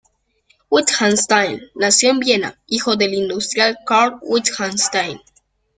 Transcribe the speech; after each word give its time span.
Wittgenstein 0.71 1.61
nació 1.75 2.09
en 2.09 2.17
Viena, 2.17 2.59
hijo 2.65 2.95
del 2.95 3.13
industrial 3.13 3.77
Karl 3.85 4.17
Wittgenstein. 4.23 5.21